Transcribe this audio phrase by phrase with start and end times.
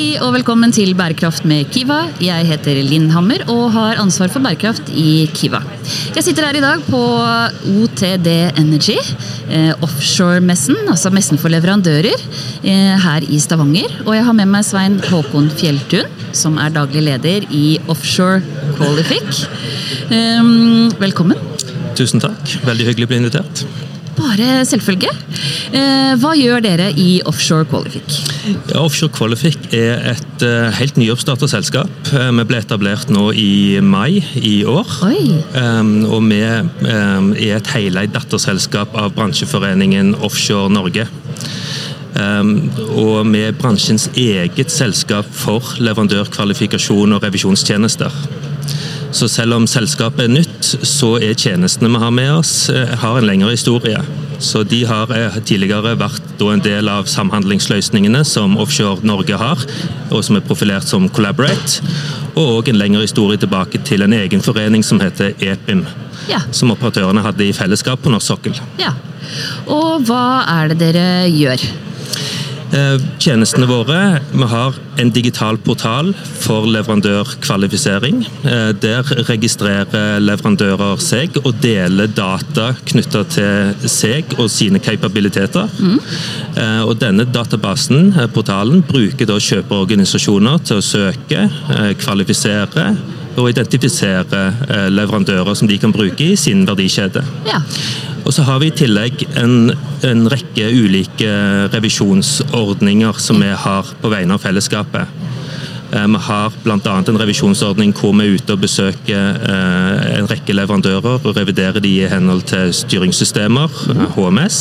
[0.00, 1.98] Hei og velkommen til Bærekraft med Kiva.
[2.24, 5.58] Jeg heter Linn Hammer og har ansvar for bærekraft i Kiva.
[6.14, 7.00] Jeg sitter her i dag på
[7.68, 8.30] OTD
[8.62, 8.96] Energy,
[9.52, 12.16] eh, offshore-messen, altså messen for leverandører,
[12.64, 13.92] eh, her i Stavanger.
[14.06, 18.40] Og jeg har med meg Svein Håkon Fjelltun, som er daglig leder i Offshore
[18.80, 19.44] Qualific.
[20.08, 21.36] Eh, velkommen.
[21.94, 22.56] Tusen takk.
[22.64, 23.66] Veldig hyggelig å bli invitert.
[24.16, 25.10] Bare selvfølge.
[25.76, 28.16] Eh, hva gjør dere i Offshore Qualific?
[28.72, 31.90] Ja, Offshore Qualific er et uh, helt nyoppstarta selskap.
[32.10, 34.90] Uh, vi ble etablert nå i mai i år.
[35.54, 41.06] Um, og vi um, er et heleid datterselskap av bransjeforeningen Offshore Norge.
[42.18, 42.54] Um,
[42.98, 48.14] og vi er bransjens eget selskap for leverandørkvalifikasjon og revisjonstjenester.
[49.12, 53.18] Så selv om selskapet er nytt, så er tjenestene vi har med oss, eh, har
[53.18, 53.98] en lengre historie.
[54.38, 59.66] Så de har eh, tidligere vært en del av samhandlingsløsningene som Offshore Norge har,
[60.10, 61.82] og som er profilert som Collaborate.
[62.38, 65.84] Og en lengre historie tilbake til en egen forening som heter EPIM.
[66.30, 66.40] Ja.
[66.54, 68.58] Som operatørene hadde i fellesskap på norsk sokkel.
[68.78, 68.94] Ja.
[69.66, 71.89] Og hva er det dere gjør?
[72.70, 78.20] Eh, tjenestene våre Vi har en digital portal for leverandørkvalifisering.
[78.44, 85.70] Eh, der registrerer leverandører seg og deler data knytta til seg og sine kapabiliteter.
[85.80, 85.98] Mm.
[86.86, 91.46] Og denne databasen, portalen, bruker da kjøperorganisasjoner til å søke,
[92.02, 92.94] kvalifisere
[93.40, 97.24] og identifisere leverandører som de kan bruke i sin verdikjede.
[97.48, 97.62] Ja.
[98.24, 99.72] Og så har vi i tillegg en,
[100.06, 101.30] en rekke ulike
[101.72, 105.20] revisjonsordninger som vi har på vegne av fellesskapet.
[105.92, 107.02] Eh, vi har bl.a.
[107.08, 111.96] en revisjonsordning hvor vi er ute og besøker eh, en rekke leverandører og reviderer de
[112.02, 113.72] i henhold til styringssystemer,
[114.14, 114.60] HMS.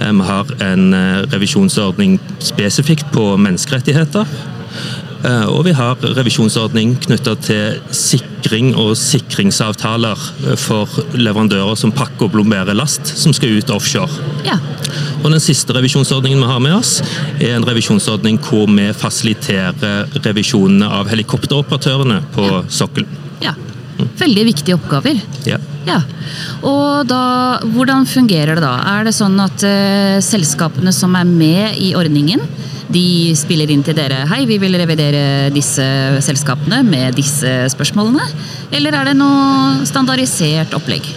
[0.00, 0.88] Eh, vi har en
[1.34, 4.26] revisjonsordning spesifikt på menneskerettigheter.
[5.22, 12.26] Eh, og vi har revisjonsordning knytta til sikring og sikringsavtaler eh, for leverandører som pakker
[12.26, 14.10] og blomberer last som skal ut offshore.
[14.46, 14.58] Ja.
[15.22, 16.96] Og Den siste revisjonsordningen vi har med oss,
[17.38, 22.64] er en revisjonsordning hvor vi fasiliterer revisjonene av helikopteroperatørene på ja.
[22.68, 23.20] sokkelen.
[23.42, 23.54] Ja.
[24.18, 25.20] Veldig viktige oppgaver.
[25.46, 25.60] Ja.
[25.86, 26.00] ja.
[26.66, 27.22] Og da,
[27.62, 28.74] Hvordan fungerer det da?
[28.96, 32.42] Er det sånn at uh, selskapene som er med i ordningen,
[32.92, 35.84] de spiller inn til dere hei, vi vil revidere disse
[36.24, 38.26] selskapene med disse spørsmålene?
[38.74, 41.08] Eller er det noe standardisert opplegg?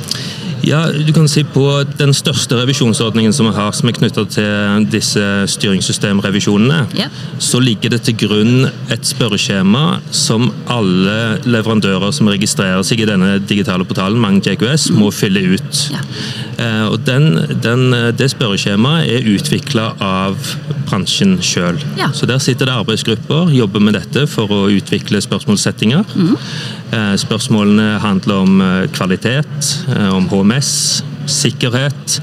[0.66, 4.88] Ja, du kan si På den største revisjonsordningen som vi har, som er knytta til
[4.90, 5.22] disse
[5.53, 7.09] styringssystemrevisjonene, ja.
[7.40, 13.38] så ligger det til grunn et spørreskjema som alle leverandører som registrerer seg i denne
[13.46, 14.98] digitale portalen, Mang mm.
[14.98, 15.81] må fylle ut.
[15.94, 16.02] Ja.
[16.58, 20.40] Eh, og den, den, Det spørreskjemaet er utvikla av
[20.90, 21.80] bransjen sjøl.
[22.00, 22.09] Ja.
[22.14, 26.06] Så der sitter det arbeidsgrupper, jobber med dette for å utvikle spørsmålssettinger.
[26.16, 26.36] Mm.
[26.91, 32.22] Eh, spørsmålene handler om eh, kvalitet, eh, om HMS, sikkerhet,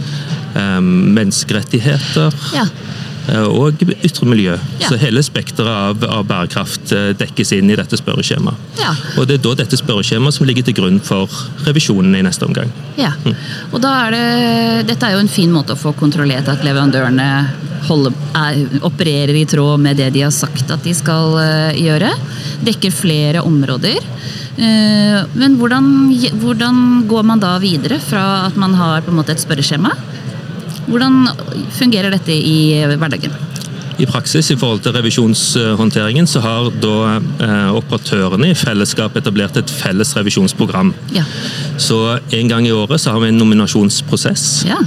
[0.53, 2.34] menneskerettigheter.
[2.53, 2.67] Ja.
[3.49, 4.53] Og ytre miljø.
[4.83, 4.91] Ja.
[4.91, 8.75] Så hele spekteret av, av, bærekraft dekkes inn i dette spørreskjemaet.
[8.77, 8.91] Ja.
[9.17, 11.31] Og det er da dette spørreskjemaet som ligger til grunn for
[11.65, 12.69] revisjonen i neste omgang.
[13.00, 13.33] Ja, mm.
[13.73, 14.27] og da er det,
[14.93, 17.31] Dette er jo en fin måte å få kontrollert at leverandørene
[17.88, 21.38] holder, er, opererer i tråd med det de har sagt at de skal
[21.78, 22.12] gjøre.
[22.62, 24.00] Dekker flere områder.
[24.56, 25.87] Eh, men hvordan,
[26.43, 26.76] hvordan,
[27.09, 29.94] går man da videre fra at man har på en måte et spørreskjema?
[30.91, 31.25] Hvordan
[31.72, 33.32] fungerer dette i hverdagen?
[34.03, 39.71] I praksis i forhold til revisjonshåndteringen så har da eh, operatørene i fellesskap etablert et
[39.71, 40.91] felles revisjonsprogram.
[41.15, 41.23] Ja.
[41.79, 44.65] Så En gang i året så har vi en nominasjonsprosess.
[44.67, 44.81] Ja.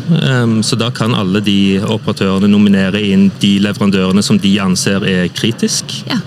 [0.43, 5.27] Um, så Da kan alle de operatørene nominere inn de leverandørene som de anser er
[5.27, 5.85] kritisk.
[6.09, 6.19] Ja.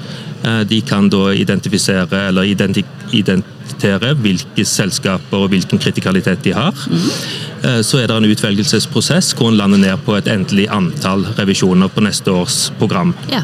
[0.45, 2.49] Uh, de kan da identifisere eller
[3.69, 6.75] identitere hvilke selskaper og hvilken kritikalitet de har.
[6.89, 7.83] Mm.
[7.83, 12.05] Så er det en utvelgelsesprosess hvor en lander ned på et endelig antall revisjoner på
[12.05, 13.15] neste års program.
[13.33, 13.43] Ja.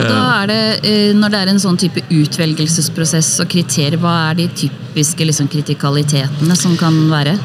[0.00, 4.46] Da er det, Når det er en sånn type utvelgelsesprosess og kriterier, hva er de
[4.48, 7.36] typiske liksom, kritikalitetene som kan være?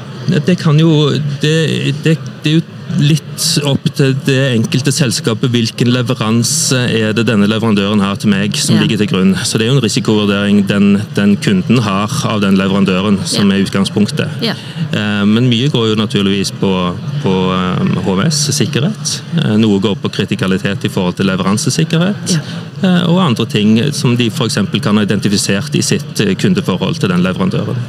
[0.45, 1.11] Det kan jo
[1.41, 2.63] det, det, det er jo
[2.99, 8.55] litt opp til det enkelte selskapet hvilken leveranse er det denne leverandøren har til meg,
[8.59, 8.83] som ja.
[8.83, 9.33] ligger til grunn.
[9.43, 13.57] Så det er jo en risikovurdering den, den kunden har av den leverandøren, som ja.
[13.57, 14.41] er utgangspunktet.
[14.45, 14.55] Ja.
[14.91, 16.71] Eh, men mye går jo naturligvis på,
[17.23, 17.35] på
[18.07, 19.15] HVS, eh, sikkerhet.
[19.43, 22.37] Eh, noe går på kritikalitet i forhold til leveransesikkerhet.
[23.09, 24.59] Og andre ting som de f.eks.
[24.83, 27.79] kan ha identifisert i sitt kundeforhold til den leverandøren.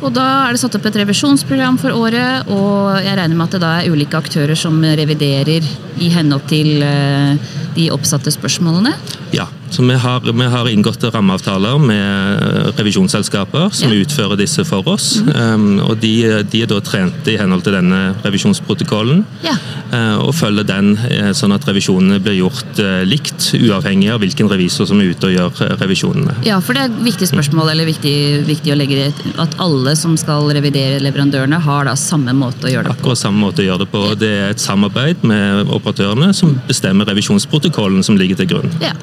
[0.00, 3.56] Og Da er det satt opp et revisjonsprogram for året, og jeg regner med at
[3.56, 5.66] det da er ulike aktører som reviderer
[6.00, 7.36] i henhold til eh,
[7.76, 8.94] de oppsatte spørsmålene?
[9.36, 14.00] Ja, så vi har, vi har inngått rammeavtaler med revisjonsselskaper som Ja.
[14.02, 15.20] utfører disse for oss.
[15.34, 19.24] Um, og de, de er da trente i henhold til denne revisjonsprotokollen.
[19.44, 19.54] Ja.
[19.92, 24.50] Uh, og følger den uh, sånn at revisjonene blir gjort uh, likt, uavhengig av hvilken
[24.50, 26.34] revisor som er ute og gjør eh, revisjonene.
[26.46, 28.14] Ja, for det er et viktig spørsmål, eller viktig,
[28.48, 32.72] viktig å legge det at alle som skal revidere leverandørene, har da samme måte å
[32.74, 33.02] gjøre det på.
[33.04, 34.04] Akkurat samme måte å gjøre det på.
[34.20, 38.70] Det er et samarbeid med operatørene som bestemmer revisjonsprotokollen som ligger til grunn.
[38.82, 38.94] Ja.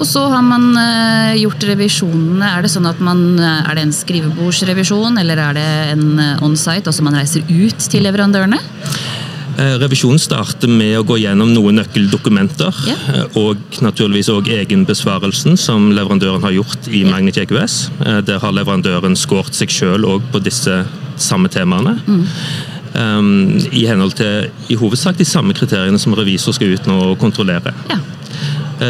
[0.00, 2.54] Og så har man eh, gjort revisjonene.
[2.56, 6.38] Er det sånn at man, eh, er det en skrivebordsrevisjon, eller er det en onsite,
[6.50, 8.58] on-site, altså man reiser ut til leverandørene?
[9.60, 15.90] Eh, Revisjonen starter med å gå gjennom noen nøkkeldokumenter, eh, og naturligvis òg egenbesvarelsen som
[15.92, 17.10] leverandøren har gjort i yeah.
[17.10, 17.90] Magnet EQS.
[18.00, 20.84] Eh, Der har leverandøren skåret seg sjøl òg på disse
[21.20, 21.98] samme temaene.
[22.06, 22.24] Mm.
[22.90, 27.20] Um, I henhold til i hovedsak de samme kriteriene som revisor skal ut nå og
[27.20, 27.74] kontrollere.
[27.90, 27.98] Ja.
[28.00, 28.09] Eh,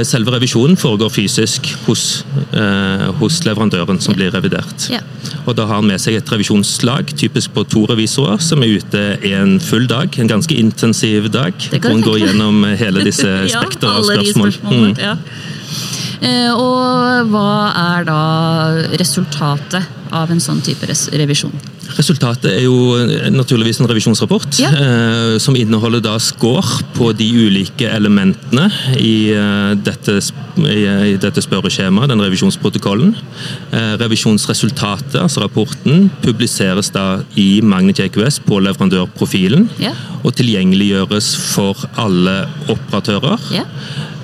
[0.07, 4.87] Selve revisjonen foregår fysisk hos, eh, hos leverandøren som blir revidert.
[4.91, 5.01] Ja.
[5.47, 9.19] Og Da har han med seg et revisjonslag, typisk på to revisorer, som er ute
[9.33, 10.19] en full dag.
[10.19, 11.55] En ganske intensiv dag.
[11.71, 14.53] Hvor han går gjennom hele disse ja, spekter av alle de spørsmål.
[14.53, 14.93] spørsmålene.
[14.95, 15.03] Mm.
[15.03, 15.17] Ja.
[16.20, 17.50] Eh, og hva
[17.96, 18.20] er da
[19.00, 20.84] resultatet av en sånn type
[21.17, 21.52] revisjon?
[21.96, 24.69] Resultatet er jo eh, naturligvis en revisjonsrapport Ja.
[24.70, 28.69] eh, som inneholder da score på de ulike elementene
[28.99, 30.19] i, eh, dette,
[30.61, 30.84] i,
[31.14, 33.14] i dette spørreskjemaet, den revisjonsprotokollen.
[33.72, 39.94] Eh, revisjonsresultatet, altså rapporten, publiseres da i Magnet JQS på leverandørprofilen Ja.
[40.22, 43.38] og tilgjengeliggjøres for alle operatører.
[43.56, 43.64] Ja.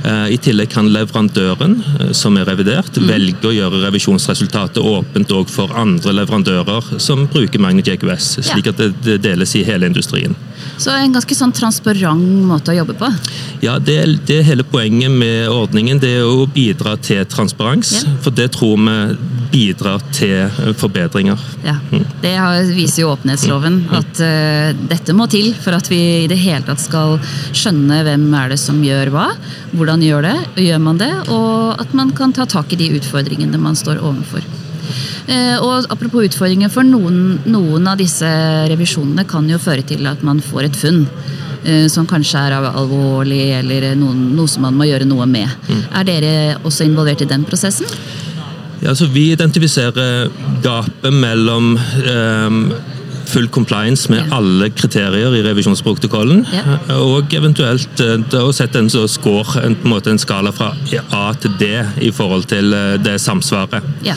[0.07, 3.09] Eh, I tillegg kan leverandøren, eh, som er revidert, Mm.
[3.09, 8.71] velge å gjøre revisjonsresultatet åpent òg for andre leverandører som bruker Magnet JQS, slik Ja.
[8.71, 10.37] at det, deles i hele industrien.
[10.79, 13.09] Så en ganske sånn transparent måte å jobbe på.
[13.63, 15.99] Ja, det, det er hele poenget med ordningen.
[16.01, 18.05] Det er å bidra til transparens.
[18.05, 18.11] Ja.
[18.23, 19.17] For det tror vi
[19.51, 21.41] bidrar til eh, forbedringer.
[21.65, 21.77] Ja,
[22.23, 22.35] Det
[22.75, 26.83] viser jo åpenhetsloven, at uh, dette må til for at vi i det hele tatt
[26.83, 27.17] skal
[27.57, 29.31] skjønne hvem er det som gjør hva,
[29.77, 33.61] hvordan gjør det, gjør man det, og at man kan ta tak i de utfordringene
[33.61, 34.45] man står overfor.
[35.27, 38.29] Eh, og Apropos utfordringer, for noen, noen av disse
[38.71, 41.05] revisjonene kan jo føre til at man får et funn.
[41.91, 45.51] Som kanskje er alvorlig, eller noen, noe som man må gjøre noe med.
[45.99, 47.91] Er dere også involvert i den prosessen?
[48.81, 50.29] Ja, så Vi identifiserer
[50.63, 52.73] gapet mellom ehm,
[53.27, 54.37] full compliance med Ja.
[54.39, 56.79] alle kriterier i revisjonsprotokollen, Ja.
[56.97, 60.73] og eventuelt eh, å sette en så score, en, på en måte en skala fra
[61.13, 61.71] A til D
[62.03, 63.83] i forhold til eh, det samsvaret.
[64.05, 64.15] Ja.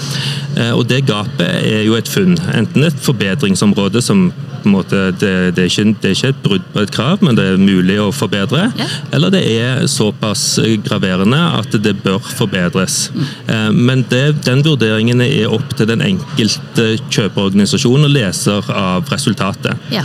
[0.57, 2.38] Eh, Og det gapet er jo et funn.
[2.53, 4.31] Enten et forbedringsområde som
[4.65, 7.45] måte, det, det, er ikke, det er ikke et brudd på et krav, men det
[7.47, 8.65] er mulig å forbedre.
[8.77, 8.88] Ja.
[9.15, 13.09] Eller det er såpass graverende at det bør forbedres.
[13.15, 13.75] Mm.
[13.88, 19.78] Men det, den vurderingen er opp til den enkelte kjøperorganisasjon og leser av resultatet.
[19.92, 20.04] ja.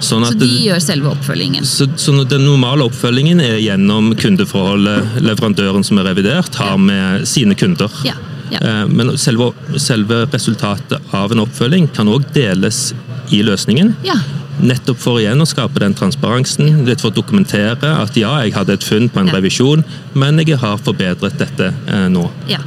[0.00, 1.64] Sånn Så de gjør selve oppfølgingen?
[1.64, 7.54] så, så Den normale oppfølgingen er gjennom kundeforholdet leverandøren som er revidert, har med sine
[7.54, 7.88] kunder.
[8.04, 8.14] Ja,
[8.50, 8.58] ja.
[8.60, 12.92] Eh, Men selve, selve resultatet av en oppfølging kan òg deles
[13.32, 13.94] i løsningen.
[14.04, 14.14] Ja.
[14.60, 18.72] Nettopp for igjen å skape den transparensen, litt for å dokumentere at ja, jeg hadde
[18.72, 19.34] et funn på en Ja.
[19.34, 22.30] revisjon, men jeg har forbedret dette eh, nå.
[22.48, 22.58] Ja.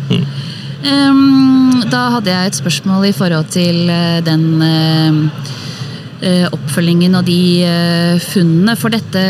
[0.84, 5.49] Ehm, da hadde jeg et spørsmål i forhold til eh, den eh,
[6.52, 8.76] oppfølgingen av de eh, funnene.
[8.80, 9.22] For dette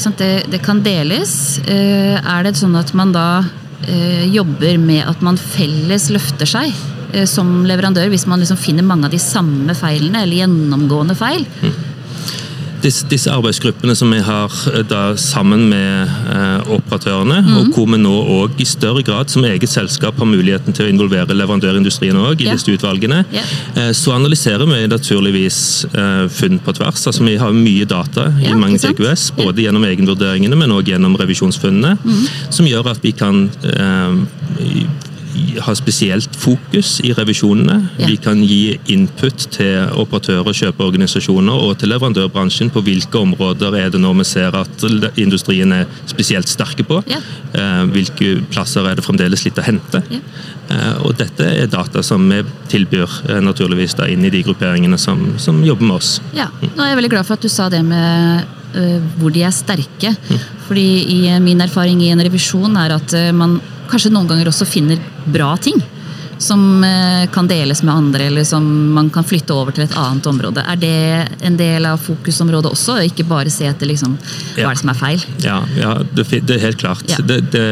[0.00, 1.60] sant, det, det kan deles.
[1.64, 3.44] Eh, er det sånn at man da
[3.88, 6.72] eh, jobber med at man felles løfter seg
[7.14, 11.46] eh, som leverandør, hvis man liksom finner mange av de samme feilene, eller gjennomgående feil?
[12.84, 17.96] Disse, disse arbeidsgruppene som vi har eh, da sammen med eh, operatørene, og hvor vi
[18.02, 22.42] nå òg i større grad som eget selskap har muligheten til å involvere leverandørindustrien også,
[22.42, 22.52] i Ja.
[22.58, 23.40] disse utvalgene, Ja.
[23.80, 27.06] eh, så analyserer vi naturligvis eh, funn på tvers.
[27.08, 28.76] Altså Vi har mye data i mange?
[28.84, 31.96] TQS, både gjennom egenvurderingene, men òg gjennom revisjonsfunnene,
[32.50, 33.48] som gjør at vi kan
[35.54, 37.88] eh, i- ha spesielt fokus i revisjonene.
[37.98, 38.06] Ja.
[38.06, 44.00] Vi kan gi input til operatører, kjøpeorganisasjoner og til leverandørbransjen på hvilke områder er det
[44.00, 44.84] nå vi ser at
[45.16, 47.02] industrien er spesielt sterke på.
[47.08, 47.18] Ja.
[47.54, 50.02] Eh, Hvilke plasser er det fremdeles litt å hente.
[50.10, 50.18] Ja.
[50.70, 54.98] Eh, Og dette er data som vi tilbyr eh, naturligvis da inn i de grupperingene
[54.98, 56.20] som, som jobber med oss.
[56.34, 58.44] Ja, nå er jeg veldig glad for at du sa det med
[59.20, 60.16] hvor de er sterke.
[60.66, 65.00] Fordi i min erfaring i en revisjon er at man kanskje noen ganger også finner
[65.26, 65.80] bra ting.
[66.38, 70.26] Som eh, kan deles med andre, eller som man kan flytte over til et annet
[70.26, 70.64] område.
[70.68, 72.98] Er det en del av fokusområdet også?
[73.08, 74.16] Ikke bare se etter liksom,
[74.56, 75.24] hva er det som er feil?
[75.44, 77.04] Ja, ja det, det, er helt klart.
[77.10, 77.20] Ja.
[77.22, 77.64] Det, det,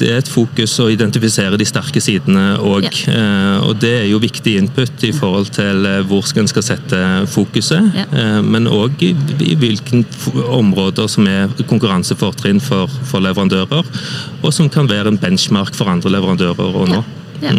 [0.00, 2.88] det, er et fokus å identifisere de sterke sidene òg.
[2.88, 3.16] Ja.
[3.16, 7.00] Eh, og det er jo viktig input i forhold til eh, hvor en skal sette
[7.30, 7.90] fokuset.
[8.46, 9.10] Men òg i,
[9.44, 10.02] i hvilke
[10.54, 13.88] områder som er konkurransefortrinn for, for leverandører,
[14.42, 17.02] og som kan være en benchmark for andre leverandører å nå.
[17.42, 17.54] Ja.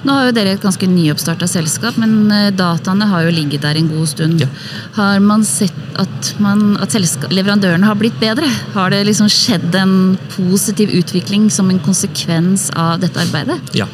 [0.00, 3.76] Nå har jo dere et ganske nyoppstarta selskap, men eh, dataene har jo ligget der
[3.76, 4.40] en god stund.
[4.40, 4.48] Ja.
[4.96, 6.96] Har man sett at, man, at
[7.28, 8.48] leverandørene har blitt bedre?
[8.74, 13.60] Har det liksom skjedd en positiv utvikling som en konsekvens av dette arbeidet?
[13.76, 13.88] Ja.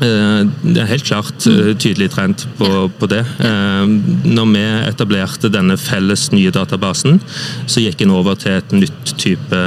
[0.00, 3.22] Eh, Det er helt klart eh, tydelig trend på, på det.
[3.40, 3.84] Eh,
[4.28, 7.20] Når vi etablerte denne felles nye databasen,
[7.66, 9.60] så gikk en over til et nytt type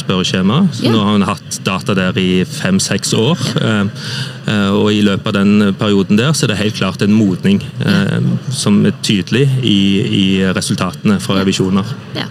[0.00, 0.62] spørreskjema.
[0.72, 3.40] Så Nå har en hatt data der i fem-seks år.
[4.74, 7.60] Og i løpet av den perioden der, så er det helt klart en modning
[8.52, 10.24] som er tydelig i, i
[10.56, 11.94] resultatene fra revisjoner.
[12.16, 12.26] Ja.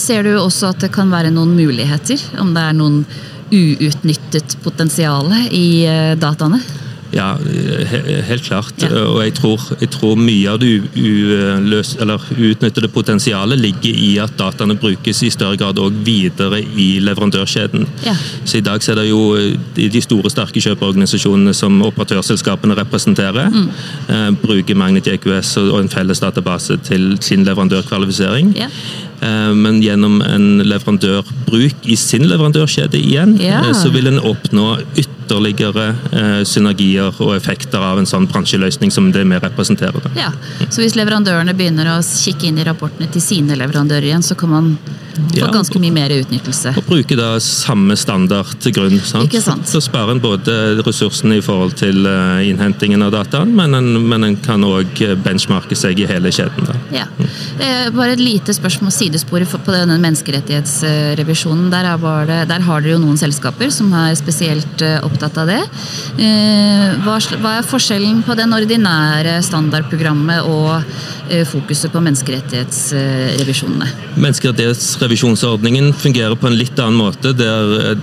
[0.00, 2.20] Ser du også at det kan være noen muligheter?
[2.40, 3.02] Om det er noen
[3.52, 6.60] uutnyttet potensial i eh, dataene?
[7.10, 7.38] Ja,
[7.88, 8.74] he- helt klart.
[8.84, 8.90] Ja.
[9.08, 10.82] Og jeg tror, jeg tror mye av det
[12.36, 17.86] uutnyttede potensialet ligger i at dataene brukes i større grad òg videre i leverandørkjeden.
[18.04, 18.14] Ja.
[18.44, 19.22] Så I dag så er det jo
[19.76, 23.68] de de store, sterke kjøperorganisasjonene som operatørselskapene representerer, Mm.
[24.08, 28.54] eh, bruker Magnet JQS og en felles database til sin leverandørkvalifisering.
[28.56, 28.68] Ja.
[29.20, 33.60] Eh, Men gjennom en leverandørbruk i sin leverandørkjede igjen, Ja.
[33.64, 39.10] eh, så vil en oppnå ytterligere eh, synergier og effekter av en sånn bransjeløsning som
[39.12, 40.00] det vi representerer.
[40.04, 40.10] Da.
[40.16, 40.30] Ja,
[40.70, 44.50] Så hvis leverandørene begynner å kikke inn i rapportene til sine leverandører igjen, så kan
[44.50, 44.78] man
[45.32, 45.50] få Ja.
[45.50, 46.76] ganske mye mer utnyttelse?
[46.78, 49.00] Og bruke da samme standard til grunn.
[49.04, 49.24] Sant?
[49.32, 49.66] Ikke sant.
[49.66, 54.36] Så sparer en både ressursene i forhold til innhentingen av dataen, men en, men en
[54.36, 54.86] kan òg
[55.24, 56.64] benchmarke seg i hele kjeden.
[56.66, 56.74] Da.
[56.92, 57.04] Ja.
[57.58, 61.68] Eh, Bare et lite spørsmål sidesporet på denne menneskerettighetsrevisjonen.
[61.72, 65.50] Der, er bare, der har dere jo noen selskaper som er spesielt eh, opptatt av
[65.50, 65.60] det.
[66.22, 70.82] Eh, Hva, hva er forskjellen på den ordinære standardprogrammet og
[71.50, 73.88] fokuset på menneskerettighetsrevisjonene?
[74.16, 77.98] Menneskerettighetsrevisjonsordningen fungerer på en litt annen måte, der,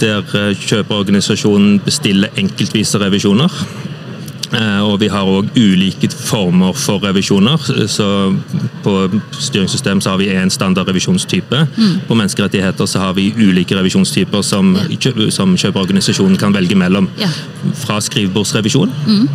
[0.00, 0.24] der
[0.56, 3.52] kjøperorganisasjonen bestiller enkeltvise revisjoner.
[4.52, 7.56] Eh, Og vi har òg ulike former for revisjoner.
[7.88, 8.06] Så
[8.82, 11.66] På styringssystem så har vi én standard revisjonstype.
[12.08, 17.08] På menneskerettigheter så har vi ulike revisjonstyper som, kjø- som kjøperorganisasjonen kan velge mellom.
[17.20, 17.28] Ja.
[17.84, 19.28] Fra skrivebordsrevisjon mm.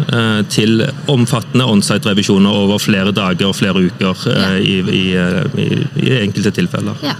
[0.51, 4.51] til omfattende onsite-revisjoner over flere dager og flere uker eh, Ja.
[4.59, 5.69] i, i, eh, i,
[6.09, 6.99] i enkelte tilfeller.
[7.03, 7.15] Ja.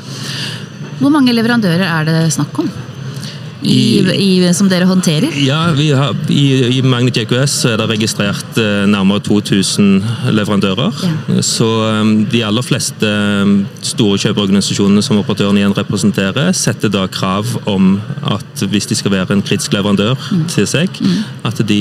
[0.99, 2.69] Hvor mange leverandører er det snakk om?
[3.63, 5.33] I, i, som dere håndterer?
[5.41, 10.03] Ja, vi har, i, I Magnet JQS er det registrert eh, nærmere 2000
[10.37, 10.93] leverandører.
[11.03, 11.41] Ja.
[11.41, 17.55] Så eh, de aller fleste eh, store kjøperorganisasjonene som operatøren igjen representerer, setter da krav
[17.69, 17.95] om
[18.29, 20.43] at hvis de skal være en kritisk leverandør Mm.
[20.49, 20.97] til seg,
[21.47, 21.75] at de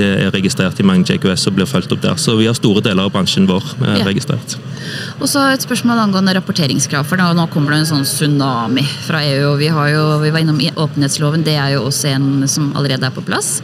[0.00, 2.16] er registrert i Magnet JQS og blir fulgt opp der.
[2.20, 4.04] Så vi har store deler av bransjen vår eh, Ja.
[4.06, 4.56] registrert.
[5.20, 7.04] Og så et spørsmål angående rapporteringskrav.
[7.06, 9.52] for Nå, kommer det en sånn tsunami fra EU.
[9.52, 10.70] og Vi, har jo, vi var innom i
[11.20, 13.60] åpenhetsloven, det er jo også en som allerede er på plass.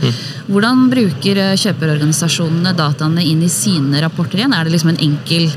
[0.49, 4.53] Hvordan bruker eh, kjøperorganisasjonene dataene inn i sine rapporter igjen?
[4.55, 5.49] Er det liksom en enkel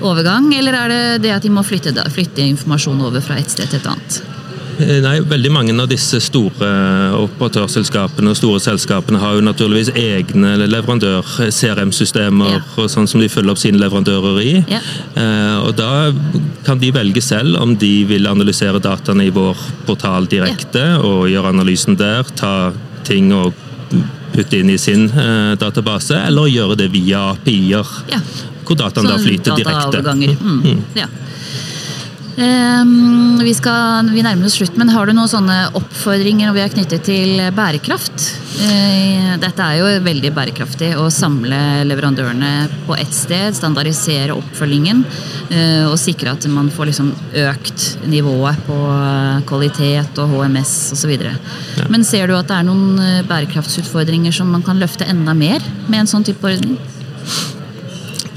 [0.00, 3.68] overgang, eller er det det at de må flytte, flytte informasjon over fra et sted
[3.68, 4.39] til et annet?
[4.80, 6.68] Eh, Nei, veldig mange av disse store
[7.20, 12.60] operatørselskapene og store selskapene har jo naturligvis egne leverandør-CRM-systemer Ja.
[12.76, 14.64] og sånn som de følger opp sine leverandører i.
[14.68, 14.80] Ja.
[15.16, 16.10] Eh, Og da
[16.64, 19.56] kan de velge selv om de vil analysere dataene i vår
[19.86, 22.72] portal direkte og gjøre analysen der, ta
[23.04, 23.52] ting og
[24.32, 28.18] putte inn i sin eh, database, eller gjøre det via API-er, Ja.
[28.64, 29.90] hvor dataen da Sånn flyter direkte.
[29.90, 30.36] dataoverganger.
[30.40, 30.82] Mm.
[30.94, 31.06] Ja.
[32.40, 36.72] Vi, skal, vi nærmer oss slutt, men har du noen sånne oppfordringer når vi er
[36.72, 38.26] knyttet til bærekraft?
[38.60, 42.52] Eh, dette er jo veldig bærekraftig å samle leverandørene
[42.86, 45.02] på ett sted, standardisere oppfølgingen
[45.48, 47.10] eh, og sikre at man får liksom
[47.44, 51.14] økt nivået på eh, kvalitet og HMS osv.
[51.92, 56.02] Men ser du at det er noen bærekraftsutfordringer som man kan løfte enda mer med
[56.02, 56.78] en sånn type ordning?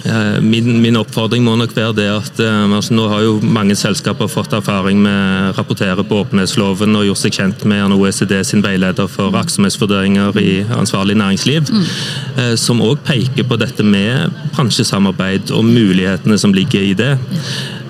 [0.03, 3.75] Eh, Min, min oppfordring må nok være det at eh, altså nå har jo mange
[3.79, 8.63] selskaper fått erfaring med å rapportere på åpenhetsloven og gjort seg kjent med OECD sin
[8.65, 12.57] veileder for aktsomhetsvurderinger i ansvarlig næringsliv, mm.
[12.60, 17.13] som òg peker på dette med bransjesamarbeid og mulighetene som ligger i det.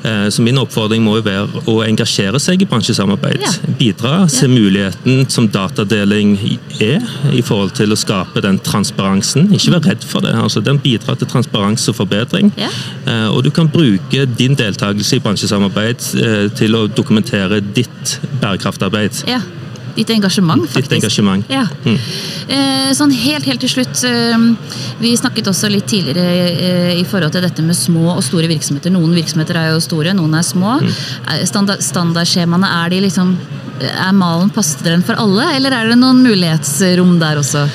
[0.03, 3.41] Eh, Så min oppfordring må jo være å engasjere seg i bransjesamarbeid.
[3.41, 3.51] Ja.
[3.79, 6.35] Bidra, se muligheten som datadeling
[6.81, 6.99] er
[7.31, 9.49] i forhold til å skape den transparensen.
[9.53, 10.33] Ikke vær redd for det.
[10.35, 12.51] altså Den bidrar til transparens og forbedring.
[12.57, 12.69] Ja.
[13.07, 19.23] Eh, Og du kan bruke din deltakelse i bransjesamarbeid eh, til å dokumentere ditt bærekraftarbeid.
[19.27, 19.39] Ja.
[19.95, 20.89] Ditt engasjement, faktisk.
[20.89, 21.45] Ditt engasjement.
[21.51, 21.67] Ja.
[21.85, 21.97] Mm.
[22.97, 24.03] sånn helt, helt til slutt.
[24.09, 24.45] Eh,
[24.99, 28.93] vi snakket også litt tidligere eh, i forhold til dette med små og store virksomheter.
[28.93, 30.79] Noen virksomheter er jo store, noen er små.
[30.81, 30.93] Mm.
[31.49, 33.37] Standard, standardskjemaene, er de liksom
[33.83, 37.65] Er malen passer den for alle, eller er det noen mulighetsrom der også?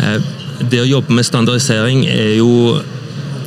[0.00, 0.18] Eh,
[0.62, 2.80] Det å jobbe med standardisering er jo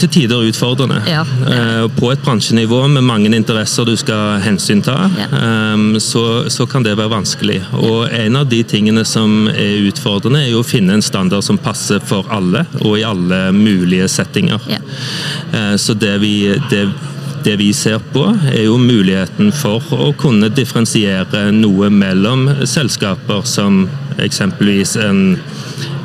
[0.06, 1.02] til tider utfordrende.
[1.10, 1.22] Ja.
[1.50, 5.28] Eh, På et bransjenivå med mange interesser du skal hensynta, Ja.
[5.32, 7.62] eh, så, så kan det være vanskelig.
[7.74, 11.58] Og en av de tingene som er utfordrende, er jo å finne en standard som
[11.58, 14.60] passer for alle, og i alle mulige settinger.
[14.70, 14.80] Ja.
[15.54, 16.88] Eh, Så det vi, det,
[17.44, 23.88] det vi ser på, er jo muligheten for å kunne differensiere noe mellom selskaper som
[24.18, 25.40] eksempelvis en,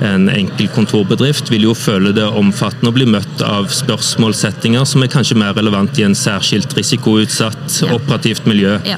[0.05, 5.13] en enkel kontorbedrift vil jo føle det omfattende å bli møtt av spørsmålssettinger som er
[5.13, 7.95] kanskje mer relevant i en særskilt risikoutsatt Ja.
[7.95, 8.79] operativt miljø.
[8.89, 8.97] Ja.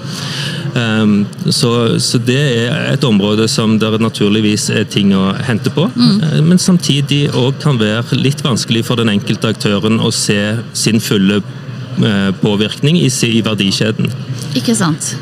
[0.75, 5.88] Um, så, så det er et område som det naturligvis er ting å hente på.
[5.95, 6.47] Mm.
[6.49, 10.38] Men samtidig òg kan være litt vanskelig for den enkelte aktøren å se
[10.73, 14.09] sin fulle uh, påvirkning i, i verdikjeden.
[14.57, 15.14] Ikke sant?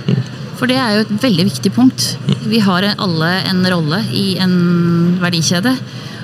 [0.61, 2.13] For det er jo et veldig viktig punkt.
[2.45, 5.73] Vi har alle en rolle i en verdikjede.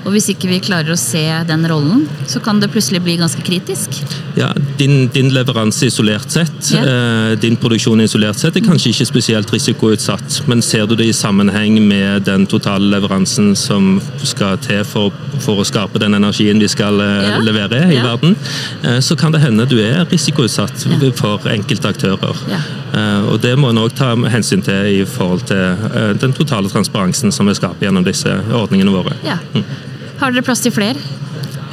[0.07, 3.43] Og hvis ikke vi klarer å se den rollen, så kan det plutselig bli ganske
[3.43, 3.97] kritisk.
[4.39, 9.51] Ja, din, din leveranse isolert sett, eh, din produksjon isolert sett, er kanskje ikke spesielt
[9.51, 10.45] risikoutsatt.
[10.47, 15.61] Men ser du det i sammenheng med den totale leveransen som skal til for, for
[15.63, 17.39] å skape den energien vi skal eh, Ja.
[17.41, 18.03] levere i Ja.
[18.03, 18.37] verden,
[18.83, 21.11] eh, så kan det hende du er risikoutsatt Ja.
[21.15, 22.37] for enkelte aktører.
[22.95, 25.77] Eh, og det må en òg ta hensyn til i forhold til
[26.19, 29.15] den totale transparensen som vi skaper gjennom disse ordningene våre.
[29.25, 29.39] Ja.
[30.19, 30.97] Har dere plass til flere?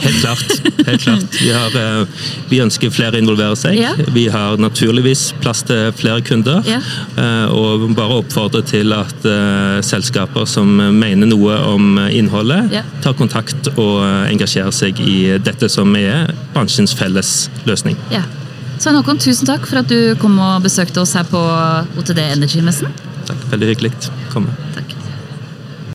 [0.02, 0.52] Helt klart.
[0.88, 1.36] helt klart.
[1.42, 2.06] Vi, har, eh,
[2.50, 3.78] vi ønsker flere å involvere seg.
[3.80, 3.94] Ja.
[4.16, 6.62] Vi har naturligvis plass til flere kunder.
[6.68, 6.80] Ja.
[7.18, 12.82] eh, Og bare oppfordre til at eh, selskaper som mener noe om innholdet, Ja.
[13.02, 17.96] tar kontakt og engasjerer seg i dette som er bransjens felles løsning.
[18.12, 18.24] Ja.
[18.80, 21.40] Svein Håkon, tusen takk for at du kom og besøkte oss her på
[22.02, 22.92] OTD Energy-messen.
[23.30, 23.38] Takk.
[23.54, 24.52] Veldig hyggelig å komme.
[24.76, 24.83] Takk.